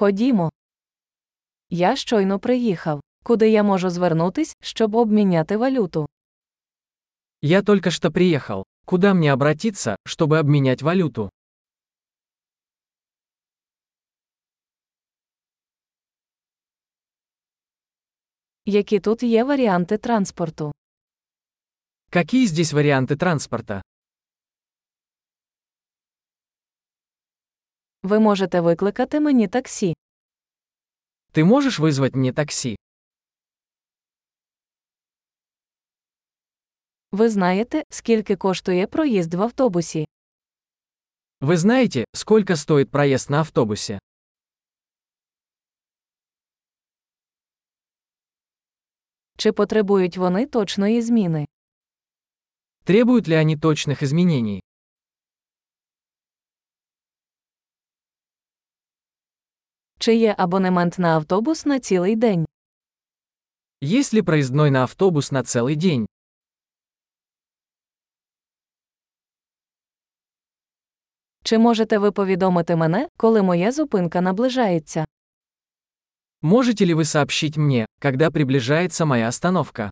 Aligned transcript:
Ходімо. 0.00 0.50
Я 1.70 1.96
щойно 1.96 2.38
приїхав. 2.38 3.00
Куди 3.22 3.50
я 3.50 3.62
можу 3.62 3.90
звернутись, 3.90 4.56
щоб 4.60 4.94
обміняти 4.94 5.56
валюту? 5.56 6.08
Я 7.42 7.62
только 7.62 7.90
что 7.90 8.10
приехал. 8.10 8.64
Куда 8.86 9.14
мне 9.14 9.32
обратиться, 9.32 9.96
чтобы 10.06 10.38
обменять 10.38 10.82
валюту? 10.82 11.30
Які 18.66 19.00
тут 19.00 19.22
є 19.22 19.44
варіанти 19.44 19.98
транспорту? 19.98 20.72
Какие 22.10 22.46
здесь 22.46 22.72
варианты 22.72 23.16
транспорта? 23.16 23.82
Ви 28.03 28.19
можете 28.19 28.61
викликати 28.61 29.19
мені 29.19 29.47
таксі. 29.47 29.93
Ты 31.33 31.43
можешь 31.43 31.79
вызвать 31.79 32.15
мне 32.15 32.33
такси? 32.33 32.75
Ви 37.11 37.29
знаєте, 37.29 37.83
скільки 37.89 38.35
коштує 38.35 38.87
проїзд 38.87 39.33
в 39.33 39.41
автобусі? 39.41 40.07
Вы 41.41 41.57
знаете, 41.57 42.05
сколько 42.13 42.55
стоит 42.55 42.91
проезд 42.91 43.29
на 43.29 43.37
автобусе? 43.37 43.99
Чи 49.37 49.51
потребують 49.51 50.17
вони 50.17 50.45
точної 50.45 51.01
зміни? 51.01 51.45
Требуют 52.83 53.27
ли 53.27 53.35
они 53.41 53.57
точных 53.57 54.03
изменений? 54.03 54.61
Чи 60.02 60.14
є 60.16 60.34
абонемент 60.38 60.98
на 60.98 61.08
автобус 61.16 61.66
на 61.66 61.80
цілий 61.80 62.16
день? 62.16 62.46
Есть 63.82 64.14
ли 64.14 64.22
проездной 64.22 64.70
на 64.70 64.82
автобус 64.82 65.32
на 65.32 65.42
целый 65.42 65.76
день? 65.76 66.06
Чи 71.44 71.58
можете 71.58 71.98
ви 71.98 72.12
повідомити 72.12 72.76
мене, 72.76 73.08
коли 73.16 73.42
моя 73.42 73.72
зупинка 73.72 74.20
наближається? 74.20 75.04
Можете 76.42 76.86
ли 76.86 76.94
вы 76.94 77.04
сообщить 77.04 77.56
мне, 77.56 77.86
когда 77.98 78.30
приближается 78.30 79.04
моя 79.04 79.28
остановка? 79.28 79.90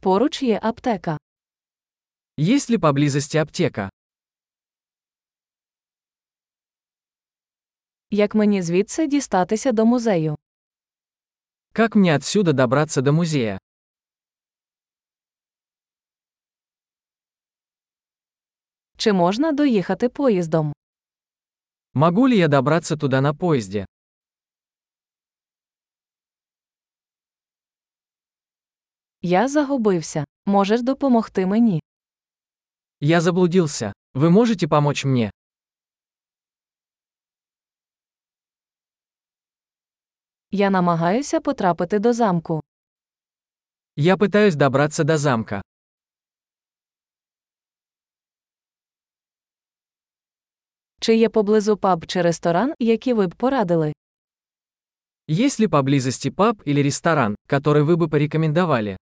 Поруч 0.00 0.42
є 0.42 0.60
аптека. 0.62 1.18
Есть 2.36 2.68
ли 2.70 2.78
поблизости 2.78 3.36
аптека? 3.38 3.90
Як 8.10 8.34
мені 8.34 8.62
звідси 8.62 9.06
дістатися 9.06 9.72
до 9.72 9.86
музею? 9.86 10.36
Как 11.72 11.94
мне 11.96 12.16
отсюда 12.16 12.52
добраться 12.52 13.00
до 13.02 13.12
музея? 13.12 13.58
Чи 18.96 19.12
можна 19.12 19.52
доїхати 19.52 20.08
поїздом? 20.08 20.72
Могу 21.94 22.28
ли 22.28 22.36
я 22.36 22.48
добраться 22.48 22.96
туда 22.96 23.20
на 23.20 23.34
поезде? 23.34 23.86
Я 29.22 29.48
загубився. 29.48 30.24
Можеш 30.46 30.82
допомогти 30.82 31.46
мені? 31.46 31.80
Я 33.03 33.21
заблудился. 33.21 33.93
Вы 34.13 34.29
можете 34.29 34.67
помочь 34.67 35.05
мне? 35.05 35.31
Я 40.51 40.69
намагаюся 40.69 41.41
потрапити 41.41 41.99
до 41.99 42.13
замку. 42.13 42.61
Я 43.95 44.17
пытаюсь 44.17 44.55
добраться 44.55 45.03
до 45.03 45.17
замка. 45.17 45.61
Чи 50.99 51.15
є 51.15 51.29
поблизу 51.29 51.77
паб 51.77 52.05
чи 52.05 52.21
ресторан, 52.21 52.73
які 52.79 53.13
ви 53.13 53.27
б 53.27 53.35
порадили? 53.35 53.93
Есть 55.29 55.59
ли 55.59 55.67
поблизости 55.67 56.31
паб 56.31 56.61
или 56.65 56.83
ресторан, 56.83 57.35
который 57.47 57.83
вы 57.83 57.95
бы 57.95 58.09
порекомендовали? 58.09 58.97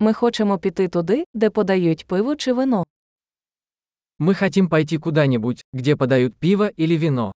Ми 0.00 0.12
хочемо 0.12 0.58
піти 0.58 0.88
туди, 0.88 1.24
де 1.34 1.50
подають 1.50 2.06
пиво 2.06 2.36
чи 2.36 2.52
вино. 2.52 2.84
Мы 4.18 4.34
хотим 4.34 4.68
пойти 4.68 4.98
куда-нибудь, 4.98 5.64
где 5.72 5.96
подают 5.96 6.36
пиво 6.36 6.70
или 6.78 6.96
вино. 6.96 7.32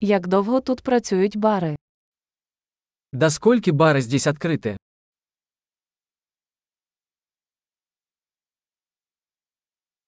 Як 0.00 0.26
довго 0.28 0.60
тут 0.60 0.82
працюють 0.82 1.36
бари? 1.36 1.76
До 3.12 3.30
скольки 3.30 3.70
бары 3.70 4.00
здесь 4.00 4.26
открыты? 4.26 4.76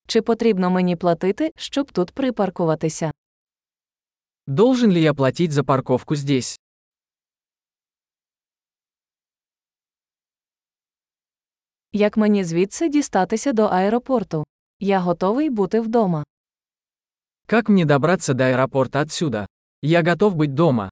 Чи 0.06 0.22
потрібно 0.22 0.70
мені 0.70 0.96
платити, 0.96 1.52
щоб 1.56 1.92
тут 1.92 2.10
припаркуватися? 2.10 3.12
Должен 4.46 4.90
ли 4.90 5.00
я 5.00 5.14
платить 5.14 5.52
за 5.52 5.64
парковку 5.64 6.16
здесь? 6.16 6.60
Як 11.92 12.16
мені 12.16 12.44
звідси 12.44 12.88
дістатися 12.88 13.52
до 13.52 13.62
аеропорту? 13.64 14.44
Я 14.80 15.00
готовий 15.00 15.50
бути 15.50 15.80
вдома. 15.80 16.24
Как 17.46 17.68
мне 17.68 17.84
добраться 17.84 18.34
до 18.34 18.44
аэропорта 18.44 19.00
отсюда? 19.00 19.46
Я 19.82 20.02
готов 20.02 20.34
быть 20.34 20.54
дома. 20.54 20.90